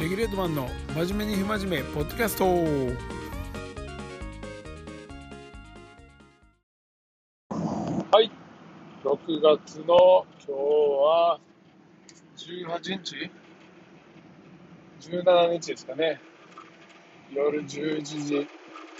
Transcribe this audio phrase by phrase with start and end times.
[0.00, 2.44] レギュレートマンの真面目に不真面目ポッドキャスト。
[8.10, 8.28] はい。
[9.04, 11.38] 6月の今日は
[12.36, 13.30] 18日
[15.00, 16.20] ？17日ですかね。
[17.32, 18.48] 夜11時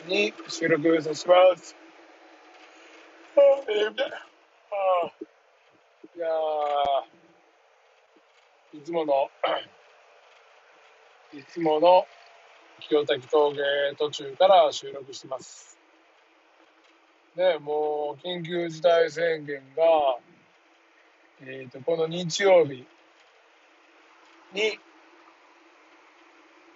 [0.07, 1.75] に収録させてます。
[3.37, 5.13] ああ
[6.17, 6.29] いや
[8.75, 9.29] いつもの
[11.35, 12.07] いつもの
[12.79, 13.61] 清滝峠
[13.99, 15.77] 途中から収録してます。
[17.35, 19.83] ね、もう緊急事態宣言が、
[21.41, 22.87] えっ、ー、と、この日曜日
[24.53, 24.79] に、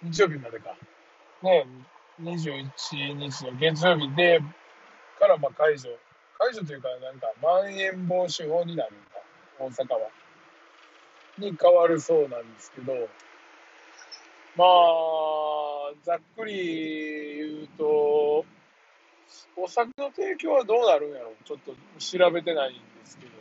[0.03, 0.75] 日曜日までか。
[1.41, 1.65] ね、
[2.21, 4.41] 21日の月曜日で、
[5.19, 5.89] からまあ解除。
[6.37, 9.21] 解除というか、なんか、まん延防止法になるんだ。
[9.57, 10.09] 大阪は。
[11.37, 13.07] に変わるそうなんですけど、
[14.59, 18.43] まあ、ざっくり言うと、
[19.55, 23.31] お酒の提供はどうなるんやろちょっと調べてないんですけど。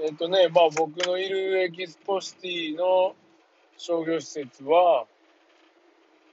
[0.00, 3.14] えっ、とね、まあ僕のいるエキスポシティの
[3.76, 5.06] 商業施設は、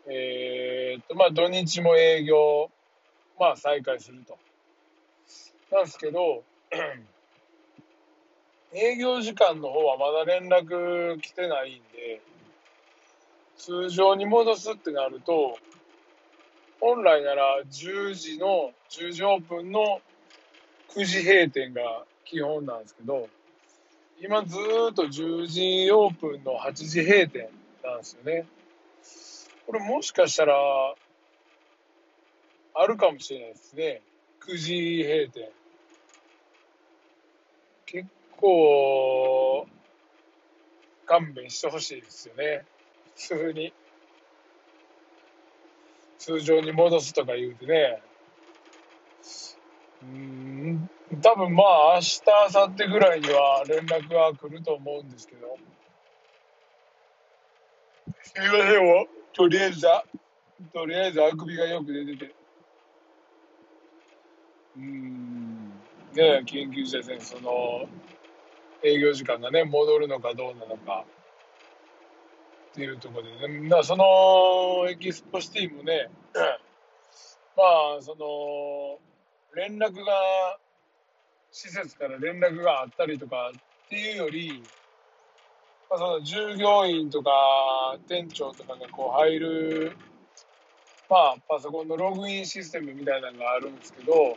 [0.08, 2.72] えっ、と、まあ土日も営業、
[3.40, 4.40] まあ再開すると。
[5.72, 6.44] なんですけど、
[8.74, 12.24] 営業時間の方はまだ連絡来てないんで、
[13.58, 15.58] 通常に戻すってなると、
[16.80, 20.02] 本来なら10時の、10時オープンの
[20.90, 23.30] 9時閉店が基本なんですけど、
[24.22, 27.50] 今ずーっと10時オープンの8時閉店
[27.84, 28.46] なんですよね。
[29.66, 30.56] これもしかしたら、
[32.78, 34.02] あるかもしれないですね。
[34.48, 35.50] 9時閉店。
[37.86, 39.68] 結構、
[41.06, 42.66] 勘弁してほしいですよね。
[43.16, 43.74] 普通に。
[46.18, 48.02] 通常に戻すとか言うてね。
[50.02, 50.90] うん、
[51.22, 52.22] 多分まあ明日、
[52.56, 55.58] 明後日ぐらいには連絡が来ると思うんですけど。
[58.22, 59.08] すいませんよ。
[59.34, 59.82] とりあえず、
[60.74, 62.36] とりあえずあくびがよく出てて。
[64.78, 65.70] うん、
[66.14, 67.88] ね緊急事態宣言、その、
[68.84, 71.06] 営業時間がね、戻るのかどうなのか。
[72.76, 76.10] っていうところでね、だそのエキスポシティもね、
[77.56, 77.64] ま
[77.98, 79.00] あ、その、
[79.56, 80.60] 連絡が、
[81.52, 84.62] 施設から連絡があったりとかっていうより、
[85.90, 87.32] まあ、その従業員とか
[88.10, 89.98] 店長とかがこう入る、
[91.10, 94.36] まあ、パソコンのログインシステムみたいなのがあるんですけど、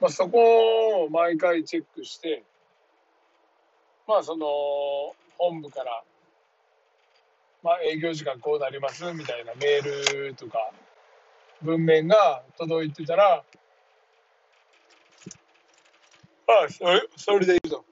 [0.00, 2.44] まあ、そこを毎回チェックして、
[4.08, 4.46] まあ、その、
[5.36, 6.02] 本部から
[7.66, 10.70] まあ、営業時間こうなりますみたいなメールとか
[11.62, 13.42] 文面が届いてたら、
[16.46, 17.84] ああ、それ、それでいいと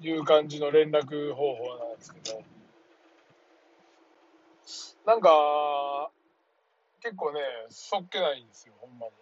[0.00, 2.42] いう感じの連絡方法なんですけど、
[5.06, 6.10] なんか、
[7.00, 9.12] 結構ね、そっけないんですよ、ほんまに。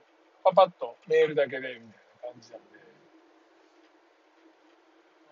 [0.42, 2.66] パパッとメールだけで、みたいな感じなんで。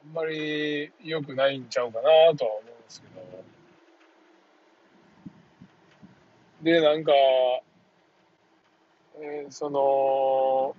[0.05, 3.45] あんまり良くないんちゃうかなとは思うんですけど。
[6.63, 7.13] で、なんか、
[9.23, 10.75] えー、その、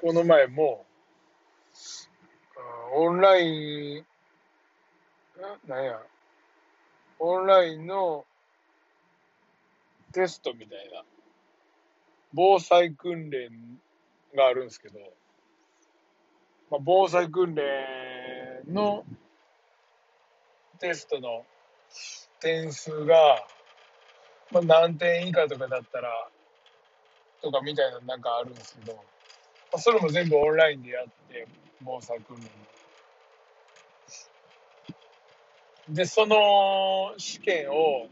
[0.00, 0.84] この前も、
[2.92, 4.06] オンライン、
[5.66, 6.00] なんや、
[7.18, 8.24] オンラインの
[10.12, 11.02] テストみたいな、
[12.34, 13.50] 防災訓練
[14.36, 14.98] があるんですけど、
[16.70, 19.04] まあ、防災訓練の
[20.80, 21.44] テストの
[22.40, 23.44] 点数が、
[24.50, 26.28] まあ、何点以下とかだったら、
[27.42, 29.02] とかみたいななんかあるんですけど、ま
[29.74, 31.46] あ、それも全部オンラインでやって、
[31.82, 32.48] 防災訓練
[35.94, 38.08] で、その試験を、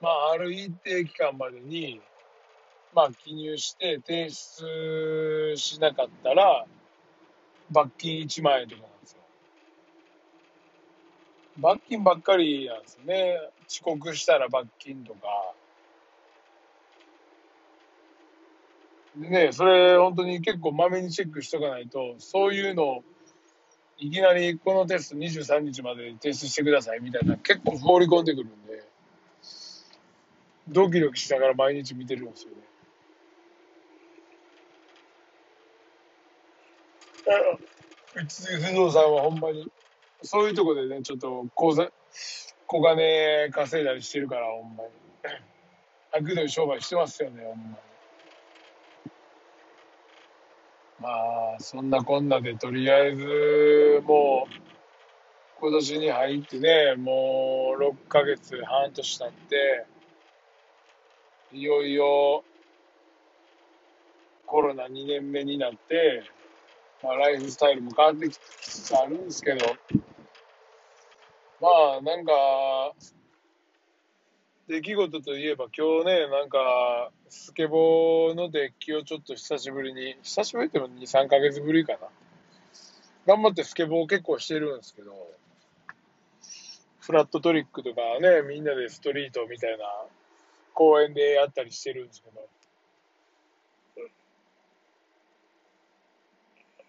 [0.00, 2.00] まあ、ある一定期間までに、
[2.92, 6.66] まあ、記入して提出しなかったら、
[7.70, 8.82] 罰金1万円とか。
[11.58, 13.38] 罰金ばっかりなんですね。
[13.68, 15.18] 遅刻したら罰金とか。
[19.16, 23.04] でね、それ本当に結構まめにチェックしとかないと、そういうのを
[23.98, 28.82] いきなりこのテスト23日まで提出してくださいみたいな結構放り込んでくるんで、
[30.68, 32.56] ドキドキしながら毎日見てるんですよね。
[38.14, 39.70] 三井不動産はほんまに
[40.22, 41.90] そういうとこでね、ちょっと小ざ
[42.66, 44.90] 小金稼いだりしてるから、ほんまに。
[46.12, 47.76] あくどい商売してますよね、ほんまに。
[51.00, 51.08] ま
[51.56, 54.54] あ、そんなこんなで、とりあえず、もう、
[55.60, 59.86] 今年に入ってね、もう6ヶ月、半年経って、
[61.52, 62.44] いよいよ
[64.50, 66.24] コロナ2年目になって、
[67.02, 69.64] まあ、ライフスタイルも変わってきつつあるんですけど、
[71.60, 71.68] ま
[71.98, 72.32] あ、なんか、
[74.66, 82.08] 出来事といえば今日ね、なんか、スケボーのデッキをちょっと久しぶりに、久しぶりっても2、3ヶ月ぶりかな。
[83.26, 85.12] 頑張ってスケボー結構してるんですけど、
[87.00, 89.84] フラットトリックとかね、みんなでストリートみたいな
[90.72, 92.48] 公園でやったりしてるんですけど、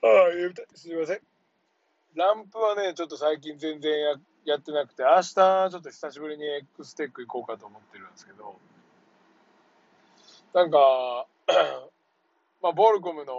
[0.04, 1.20] ああ、すみません。
[2.16, 6.46] ランプはね、ちょっと最近全然やってなくて、明日ちょっと久しぶりに
[6.80, 8.56] X テック行こうかと思ってるんですけど、
[10.54, 11.28] なんか、
[12.62, 13.34] まあ、ボルコムの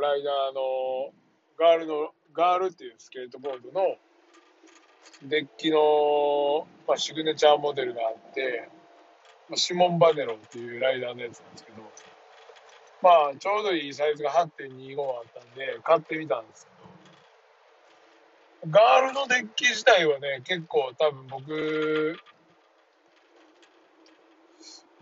[0.00, 1.12] ライダーの
[1.58, 3.96] ガールの、ガールっていうスケートボードの
[5.22, 8.68] デッキの、まあ、シグネチャーモデルがあって、
[9.48, 11.82] まあ、シモン・バネロンっていうライダーのやつなんですけど、
[13.02, 16.77] まあ、ちょうどいいサイズが8.25あったんで、買ってみたんですけど、
[18.66, 22.18] ガールのデッキ自体はね、結構多分僕、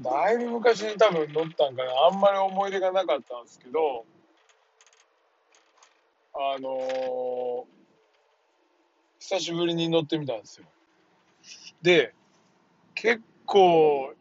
[0.02, 1.90] だいぶ昔に多分乗ったんかな。
[2.12, 4.04] あんまり思い出がなかったんですけど、
[6.34, 7.64] あのー、
[9.20, 10.66] 久しぶりに乗ってみたんですよ。
[11.80, 12.14] で、
[12.94, 14.12] 結構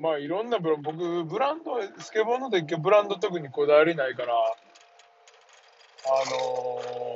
[0.00, 1.72] まあいろんなブランド、僕、ブランド、
[2.02, 4.38] スケボーのデッキはブランド特にこだわりないから、あ
[6.30, 7.09] のー、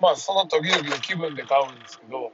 [0.00, 2.32] まあその時々の気分で買うんですけど、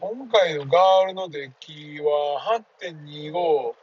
[0.00, 3.74] 今回のガールのデッキは8.25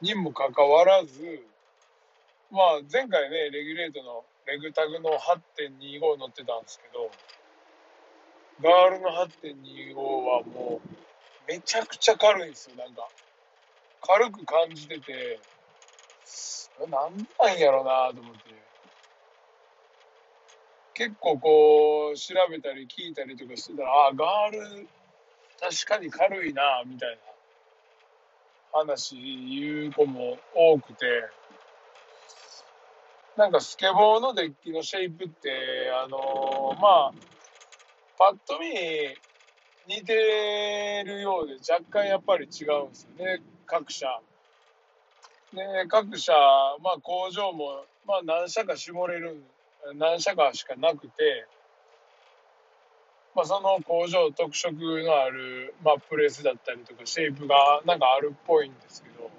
[0.00, 1.42] にもかかわらず、
[2.50, 7.10] まあ前回ね、レギュレートのレグタグの8.25乗ってたんですけど、
[8.62, 10.88] ガールの8.25はもう
[11.48, 13.08] めちゃくちゃ軽いんですよ、なんか。
[14.06, 15.40] 軽く感じてて、
[16.88, 18.63] なんなんやろなと思って。
[20.94, 24.88] 結構こう、調べたり聞いたりとかしてたら、ああ、ガール、
[25.60, 31.06] 確かに軽いなみたいな話言う子も多くて、
[33.36, 37.12] なんかスケボーのデッキのシェイプって、あのー、まあ、
[38.16, 38.68] パッと見、
[39.86, 44.06] 似てるようで若干やっぱり違うんですよね各社。
[45.52, 46.32] で各社、
[46.82, 49.42] まあ、工場も、まあ、何社か絞れるん
[49.94, 51.46] 何社かしかなくて、
[53.34, 54.72] まあ、その工場特色
[55.02, 59.30] のある、まあ、プレスだったりとかシェイプがなんかあるっぽいんですけど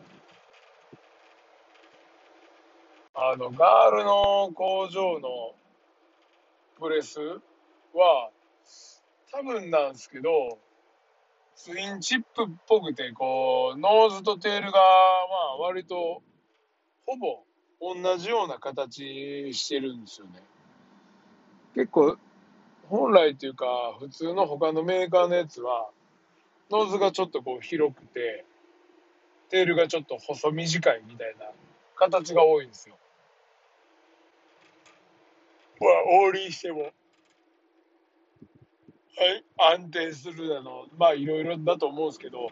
[3.16, 5.56] あのガールの工場の
[6.80, 7.20] プレス
[7.94, 8.30] は
[9.32, 10.60] 多分なんですけど、
[11.56, 14.80] ツインチップっぽくて、こう、ノーズとテールが、ま
[15.56, 16.24] あ、割と、
[17.06, 17.44] ほぼ
[17.80, 20.42] 同じような形してるんですよね。
[21.74, 22.18] 結構、
[22.90, 25.90] 本来というか、普通の他のメーカーのやつは、
[26.70, 28.46] ノーズがちょっとこう広くて、
[29.50, 31.46] テールがちょっと細短いみたいな
[31.96, 32.96] 形が多いんですよ。
[35.80, 35.90] まあ、
[36.26, 36.92] オーリーしても
[39.58, 42.50] 安定するだの、まあいろいろだと思うんですけど、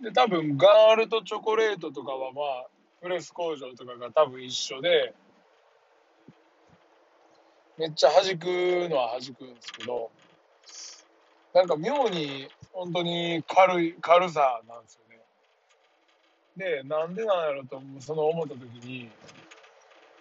[0.00, 2.66] で、多分ガールとチョコレートとかはまあ、
[3.02, 5.12] プレス工場とかが多分一緒で、
[7.76, 8.44] めっちゃ弾く
[8.88, 10.10] のは弾くんですけど、
[11.52, 15.20] なんか妙に本当に軽い、軽さなんですよね。
[16.56, 19.10] で、なんでなんやろと、その思った時に、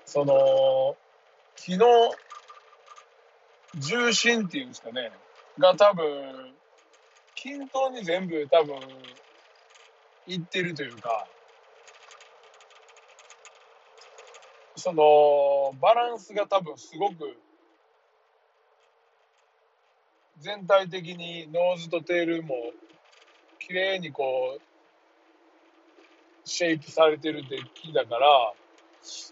[0.06, 0.98] その、
[1.56, 1.80] 昨日、
[3.78, 5.12] 重心っていうんですかね、
[5.60, 6.56] が多分、
[7.36, 8.76] 均等に全部多分、
[10.26, 11.28] いってるというか、
[14.82, 17.38] その、バランスが多分すごく、
[20.40, 22.56] 全体的にノーズとテールも、
[23.60, 24.62] 綺麗にこう、
[26.44, 28.54] シェイプされてるデッキだから、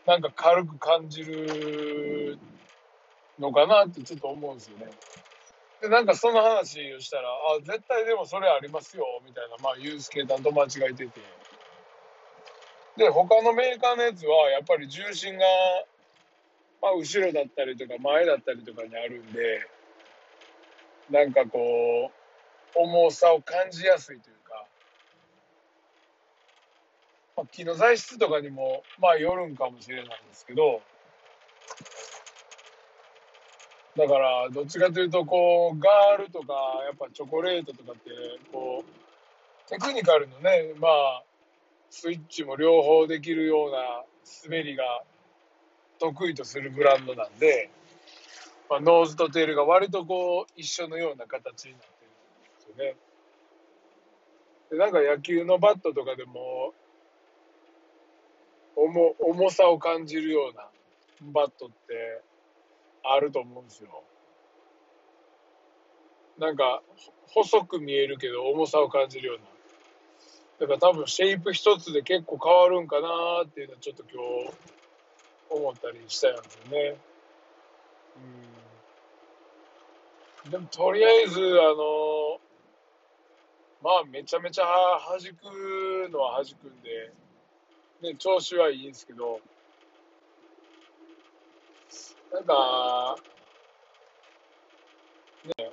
[0.06, 2.38] なんか軽く感じる
[3.40, 4.86] のかなってちょっと思うんですよね。
[5.82, 11.22] で、なんかその話をしたら、あ、絶対でもそれありますよ、みたいな、まあ、ユースケーターと間違えてて。
[13.00, 15.46] で、他のメーカーのやつは、やっぱり重心が
[16.82, 19.68] まあ、後ろだったりとか前だったりとかにあるんで、
[21.12, 21.60] なんかこ
[22.10, 24.66] う、重さを感じやすいというか、
[27.36, 30.82] まあ、木の材質とかにも、まあ、よるんかもしれないんですけど、
[33.98, 36.54] だから、どっちかというと、こう、ガールとか、
[36.86, 38.12] やっぱチョコレートとかって、
[38.54, 41.24] こう、テクニカルのね、まあ、
[41.90, 44.04] スイッチも両方できるような
[44.44, 44.84] 滑りが
[46.00, 47.70] 得意とするブランドなんで、
[48.70, 52.96] まあ、ノーズとテールが割とこう、一緒のような形になってるんですよね。
[54.72, 56.74] で、なんか野球のバットとかでも、
[58.76, 60.70] 重重さを感じるような
[61.34, 62.22] バットって
[63.04, 64.04] あると思うんですよ。
[66.38, 66.82] なんか
[67.28, 69.59] 細く見えるけど重さを感じるような。
[70.60, 73.08] だから多分シェイプ一つで結構変わるんかな
[73.46, 74.54] っていうのはちょっと今日
[75.50, 76.98] 思ったりしたんですよね。
[80.46, 80.52] うん。
[80.52, 82.40] でもとりあえずあの
[83.82, 87.14] まあめちゃめちゃは弾くのは弾くんで、
[88.02, 89.40] ね、調子はいいんですけど、
[92.34, 93.16] なんか、
[95.46, 95.72] ね、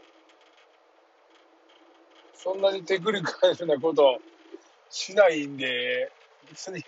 [2.35, 4.21] そんなにテクニカルなこと
[4.91, 6.11] しないんで、
[6.49, 6.83] 別に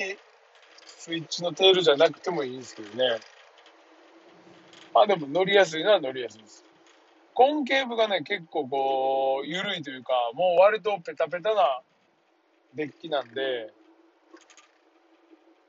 [0.87, 3.19] スイッチのテールじゃなくてもいいんですけどね。
[4.95, 6.65] まあでも乗りやすいのは乗りやすいです。
[7.35, 11.83] コンケーブがね、結構こう、緩いというか、もう割とペタペタな
[12.75, 13.73] デッキなんで、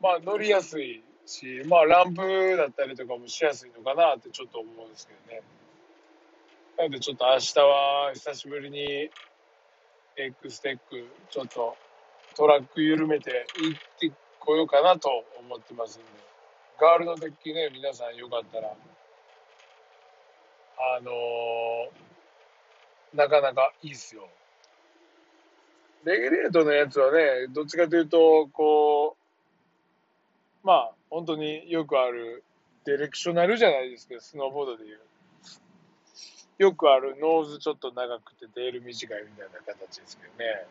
[0.01, 5.41] まあ乗りやすいし、まあランプだったりとかもしやすいのかなってちょっと思うんですけどね。
[6.77, 9.09] なのでちょっと明日は久しぶりに
[10.15, 11.75] X テックちょっと
[12.36, 15.09] トラック緩めて行ってこようかなと
[15.39, 16.07] 思ってますんで。
[16.79, 18.74] ガールのデッキね、皆さんよかったら、あ
[21.01, 24.29] のー、なかなかいいっすよ。
[26.05, 29.17] レギュレートのやつはね、どっちかというと、こ
[30.63, 32.43] う、まあ、本当によくある
[32.86, 35.01] ディレクショナルじゃないですけど、スノーボードでいう。
[36.59, 40.65] よくあるノーズちょっと長くてテール短いみたいな形ですけどね。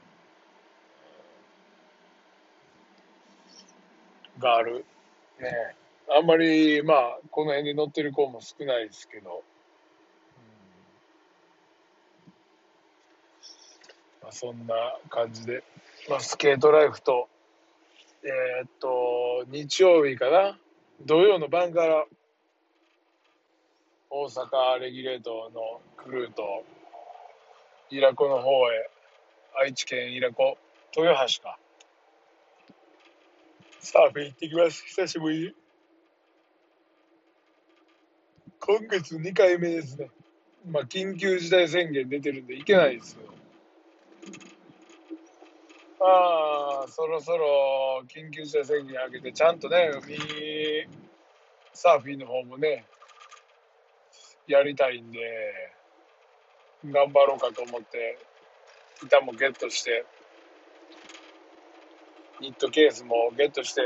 [4.38, 4.85] がある。
[5.40, 5.75] ね
[6.11, 9.30] あんまり、まあ、この辺で乗ってる子も少ないですけど。
[9.30, 9.33] う
[12.30, 12.33] ん
[14.23, 14.75] まあ、そんな
[15.11, 15.62] 感じで、
[16.09, 17.28] まあ、スケートライフと、
[18.25, 20.59] えー、っと、日曜日かな
[21.04, 22.07] 土曜の晩から
[24.11, 26.64] 大阪レギュレートのクルーと、
[27.90, 28.90] イラコの方へ、
[29.61, 30.57] 愛知県イラコ、
[30.97, 31.59] 豊橋か。
[33.80, 34.85] サーフィン行ってきます。
[34.85, 35.54] 久しぶり。
[38.61, 40.11] 今月2回目ですね。
[40.68, 43.23] まあ、緊急事態宣言出てるんで行けないですよ。
[46.00, 46.06] ま
[46.85, 50.18] あ、そろそろ緊急事態宣言明けて、ちゃんとね、海、
[51.73, 52.85] サーフィンの方もね、
[54.49, 55.18] やりたいんで、
[56.85, 58.18] 頑張ろうかと思って、
[59.04, 60.04] 板もゲットして、
[62.40, 63.83] ニットケースもゲットして、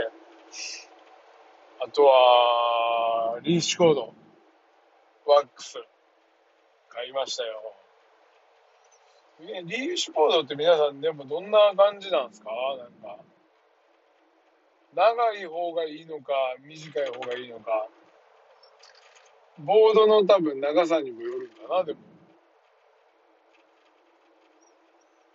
[1.85, 4.15] あとは、リーシコード、
[5.27, 5.83] ワックス、
[6.89, 7.75] 買いましたよ。
[9.65, 12.51] リーシュコードって皆さんでもどんな感じなんですか？
[12.79, 13.19] なんか。
[14.95, 17.89] 長い方がいいのか、短い方がいいのか。
[19.59, 22.01] ボードの多分長さにもよるんかな、でも。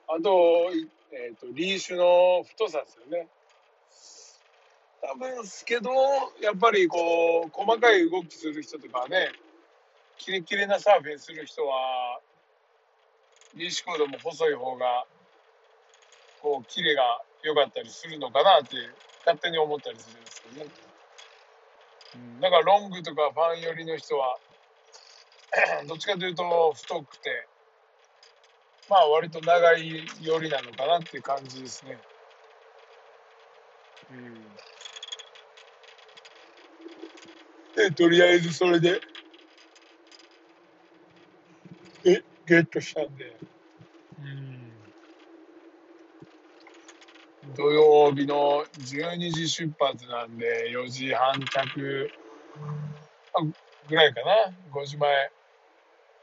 [0.07, 0.69] あと、
[1.11, 3.27] えー、と、リーシュの太さですよね。
[5.01, 5.89] 多分ですけど、
[6.41, 9.31] やっぱりこう、細かい動きする人とかね、
[10.17, 12.19] キレキレなサーフィンする人は、
[13.55, 15.05] リーシュコードも細い方が、
[16.41, 18.75] こう、キレが良かったりするのかなって、
[19.25, 20.71] 勝手に思ったりするんですけどね。
[22.15, 24.37] うん、だからロングとかファン寄りの人は、
[25.87, 27.47] どっちかというと太くて、
[28.89, 31.99] まあ割と長い寄りなのかなっていう感じですね。
[34.09, 34.55] うん。
[37.75, 39.01] で、とりあえずそれで、
[42.05, 43.37] え、ゲットしたんで、
[44.19, 44.77] うん。
[47.55, 52.11] 土曜日の12時出発なんで、4時半着
[53.87, 55.31] ぐらいかな、5時前。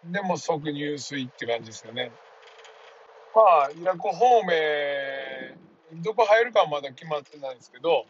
[0.04, 2.14] でも即入水って感じですよね。
[3.35, 5.59] まあ、イラコ方面、
[6.03, 8.07] どこ入るかはまだ決まってないんですけど、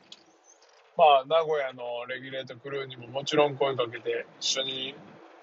[0.99, 4.95] まあ、名古屋のレギュレートクルーにももちろん声かけて、一緒に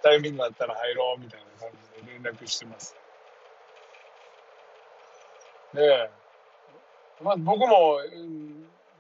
[0.04, 1.70] タイミングあったら入ろうみたいな感
[2.00, 2.96] じで連絡してます。
[5.74, 6.12] で、
[7.24, 8.00] まあ、僕も、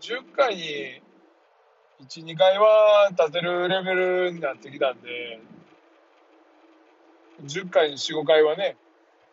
[0.02, 1.02] 10回に
[2.08, 5.40] 1、2回は立てるレベルになってきたんで、
[7.44, 8.78] 10回に4、5回はね、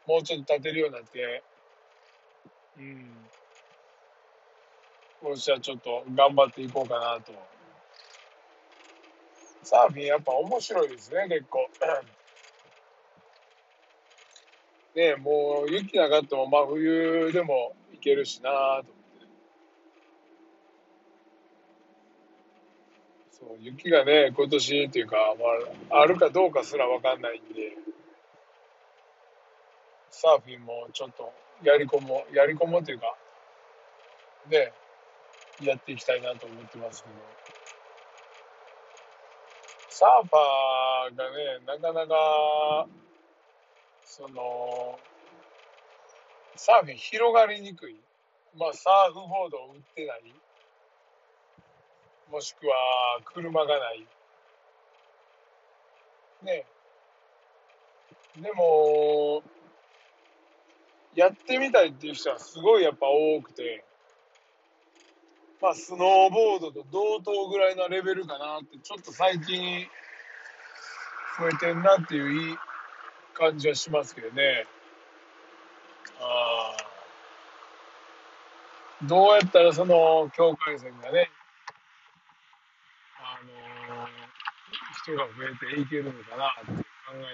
[0.09, 1.43] もうちょっと立てるようになって、
[2.79, 3.29] うん。
[5.21, 7.35] 今年はちょっと頑張っていこうかなと。
[9.63, 11.69] サーフィンやっぱ面白いですね、結構。
[14.97, 18.91] ねもう雪なかっても真冬でも行けるしなと思って。
[23.33, 25.37] そう、雪がね、今年っていうか、
[25.91, 27.77] まあ、あるかどうかすらわかんないんで、
[30.21, 31.33] サーフィンもちょっと
[31.63, 33.15] やり込もう、やり込もうというか、
[34.49, 34.73] ね、
[35.63, 37.15] やっていきたいなと思ってますけど。
[39.91, 42.89] サーファーがね、なかなか、
[44.05, 44.99] その、
[46.57, 47.95] サーフィン広がりにくい。
[48.57, 50.35] まあ、サーフボードを売ってない。
[52.29, 54.05] もしくは、車がない。
[56.43, 56.67] ね。
[58.37, 59.45] でも、
[61.19, 63.85] やってみたいっていう人はすごいやっぱ多くて、
[65.61, 69.89] まあ、スノーボードと同等ぐらいのレベルかなって、ちょっと最近、
[71.41, 72.57] 増えてんなっていういい
[73.35, 74.65] 感じはしますけどね。
[76.21, 76.77] あ
[79.03, 81.33] どうやったらその境界線がね、
[83.19, 84.09] あのー、
[85.03, 86.85] 人が増えていけるのかなって考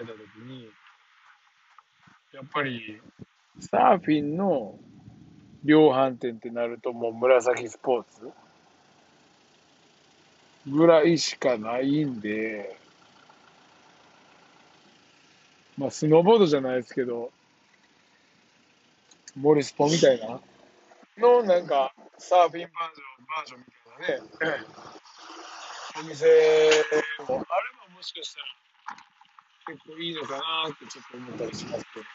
[0.03, 0.71] えたときに、
[2.33, 3.03] やっぱり
[3.61, 4.79] サーフィンの
[5.65, 8.31] 量販店ってなるともう紫スポーツ？
[10.67, 12.79] ぐらいしかないんで、
[15.77, 17.31] まあスノーボードじゃないですけど、
[19.37, 20.41] モリスポみたいな。
[21.19, 23.67] のなんかサーフィンバージョン、バージョンみ
[24.39, 24.65] たいなね、
[26.01, 26.25] お店
[27.29, 30.41] もあればもしかしたら結構いいのかな
[30.73, 32.07] ってちょっと思ったりしますけど。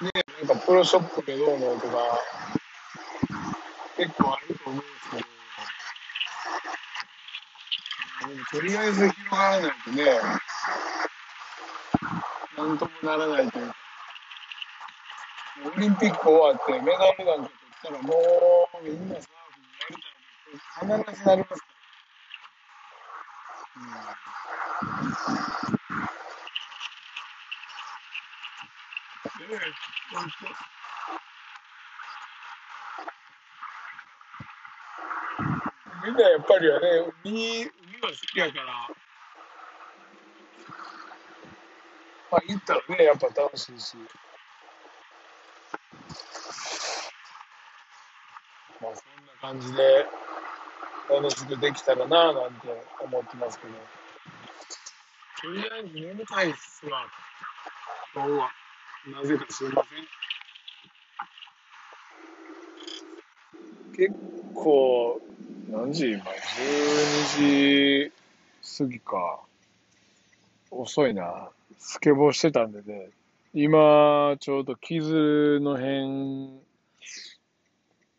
[0.00, 0.10] ね、
[0.46, 2.20] なんかプロショップでどうのとか、
[3.96, 5.22] 結構あると思うんですけど、
[8.60, 10.04] とりあえず広がらないとね、
[12.58, 13.74] なんともならないというか、
[15.74, 17.50] オリンピック終わってメダルなんか取っ
[17.82, 18.12] たらも
[18.82, 19.22] うみんなサー
[20.80, 21.66] フィンやりたい必ずなりますか
[23.76, 24.16] ら。
[25.30, 25.55] うん。
[29.46, 29.54] み
[36.12, 37.70] んなやっぱりはね、海、海が
[38.08, 38.64] 好きやから、
[42.32, 43.96] まあ行ったらね、やっぱ楽しいし。
[48.80, 50.08] まあそんな感じで
[51.08, 52.66] 楽しくできたらなぁなんて
[53.00, 53.74] 思ってますけど。
[55.40, 57.08] とりあえず眠たいっすわ、
[58.12, 58.65] 今日は。
[59.12, 59.24] な。
[59.24, 60.06] ぜかすいません。
[63.96, 64.14] 結
[64.54, 65.20] 構、
[65.70, 68.12] 何時今 ?12 時
[68.78, 69.40] 過ぎか。
[70.70, 71.48] 遅いな。
[71.78, 73.08] スケボーしてたんでね。
[73.54, 76.60] 今、ちょうど傷の辺、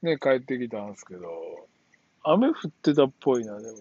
[0.02, 1.68] ね、帰ってきたんですけど、
[2.24, 3.78] 雨降ってたっぽいな、でも。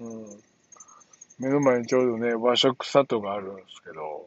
[0.00, 0.42] うん。
[1.38, 4.26] 目の前にちょうどね、和食里があるんですけど、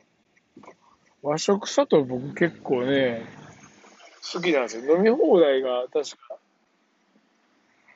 [1.23, 3.25] 和食砂糖僕結構ね、
[4.33, 4.97] 好きなんですよ。
[4.97, 6.37] 飲み放題が確か、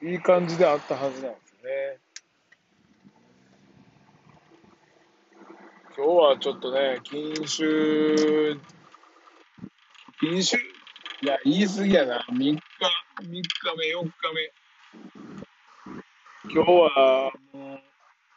[0.04, 2.00] いい感じであったはずなんですよね。
[5.98, 8.60] 今日はちょっとね、禁酒、
[10.20, 10.62] 禁酒？
[11.22, 12.26] いや、言い過ぎやな。
[12.30, 12.62] 3日、3
[13.24, 13.42] 日
[13.78, 14.54] 目、4日目。
[16.54, 17.80] 今日はもう、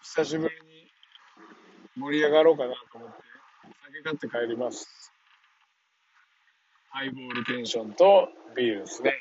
[0.02, 0.90] 久しぶりに
[1.96, 3.07] 盛り上がろうかなと思って。
[4.08, 5.12] 買って帰ります。
[6.88, 9.12] ハイボールテンションとビールですね。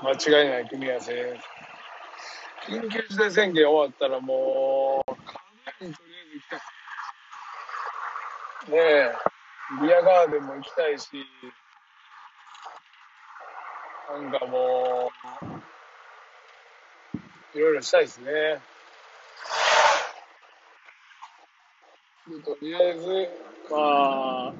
[0.00, 2.70] 間違いない組み合わせです。
[2.70, 5.42] 緊急事態宣言終わったらもう、カ
[5.78, 6.56] フェにとりあえず行きた
[8.68, 8.70] い。
[8.70, 9.12] ねえ、
[9.82, 11.08] ビアガーデンも行きたいし、
[14.12, 15.10] なんかも
[17.54, 18.60] う、いろいろしたいですね。
[22.38, 23.28] とりあえず、
[23.70, 24.54] まあ、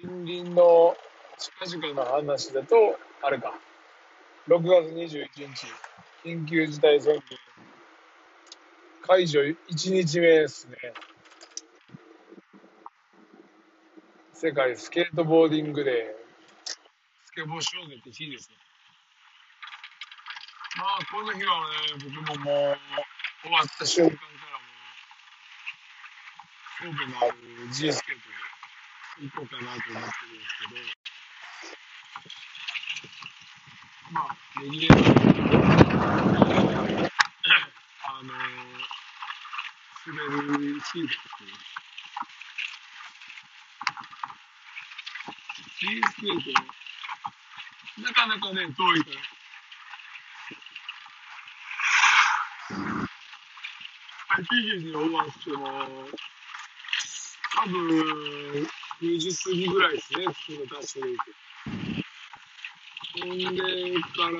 [0.00, 0.96] 近隣の
[1.36, 2.74] 近々の話だと、
[3.22, 3.52] あれか、
[4.48, 5.66] 6月21日、
[6.24, 7.22] 緊急事態宣言
[9.02, 9.56] 解除1
[9.92, 10.76] 日目ですね。
[14.32, 16.16] 世界スケートボーディングで、
[17.26, 18.56] スケボーしようぜって日ですね。
[20.76, 22.78] まあ、この日はね、僕ももう、
[23.42, 24.16] 終わった瞬間、
[26.80, 27.34] 神戸のある
[27.72, 28.20] G スケート
[29.20, 30.86] 行こうかなと思ってるんですけど、
[34.14, 35.18] まあ、レギュレーター
[38.06, 38.30] あの
[40.06, 40.86] 滑る日だって、
[45.80, 49.16] G スケート、なかなかね、遠いから、
[54.36, 54.44] 8
[54.78, 55.66] 時に終わっても、
[57.58, 57.74] 多分、
[59.02, 61.34] 2時過ぎぐらいですね、普通のダッシュで行く。
[63.18, 63.44] ほんで
[64.14, 64.38] から、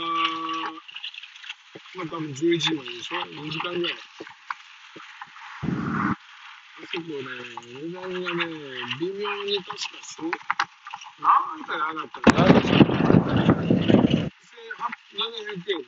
[1.96, 3.92] まあ多分11時まででしょ ?2 時間ぐらい。
[3.92, 3.96] あ
[6.87, 7.18] そこね、
[7.66, 8.24] 値段がね、
[9.00, 10.31] 微妙に確かそう、
[11.18, 12.62] 何回上がったら、1700円
[15.42, 15.83] になってますよ。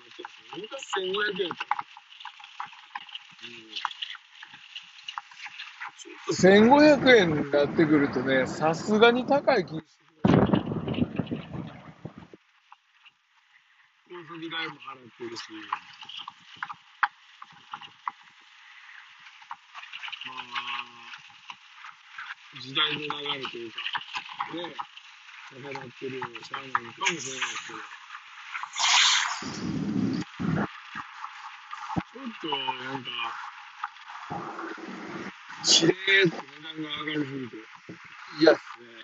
[0.56, 1.79] 昔1500円やった。
[6.32, 10.40] 1500円になってくるとね、さすがに高い気がしてくる。
[14.08, 15.42] 交通費代も払ってるし、
[20.26, 21.10] まあ、
[22.62, 23.78] 時代の流れというか、
[24.54, 24.74] ね、
[25.50, 27.78] 高まってるようなしゃあないかもしれないですけど、
[32.12, 33.49] ちょっとなんか、
[35.62, 37.56] しれーっと値段が上がりすぎて、
[38.40, 39.00] 嫌っすね。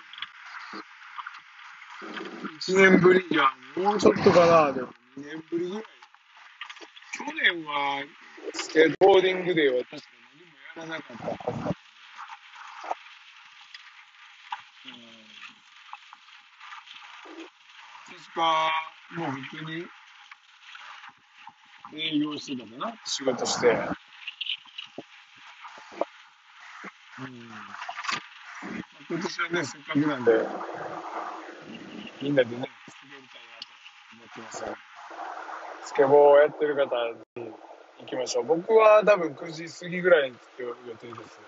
[2.61, 3.45] 1年ぶり、いや、
[3.77, 4.89] もうちょっとかな、でも
[5.19, 5.85] 2年ぶりぐらい。
[7.13, 8.05] 去年は、
[8.55, 10.09] スケートボーディングデーは確か
[10.77, 11.77] 何もやらなかったはず。
[18.07, 18.71] 確か、
[19.17, 19.87] もう普通に
[21.95, 23.69] 営業してたかな、仕事して。
[23.69, 23.97] うん。
[27.19, 27.27] 今
[29.19, 30.47] 年はね、せっかくなんで、
[32.21, 32.69] みんなでね、滑り
[33.29, 33.65] たいなと
[34.13, 34.63] 思ってます。
[35.87, 36.95] スケボーをやってる方
[37.37, 37.55] 行
[38.07, 38.45] きましょう。
[38.45, 41.41] 僕は多分9時過ぎぐらいに着く予定です。